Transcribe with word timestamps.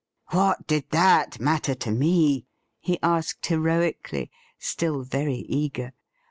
'What 0.31 0.65
did 0.65 0.89
that 0.89 1.39
matter 1.39 1.75
to 1.75 1.91
me?' 1.91 2.47
he 2.79 2.97
asked 3.03 3.45
heroically, 3.45 4.31
still 4.57 5.03
very 5.03 5.45
eager. 5.47 5.93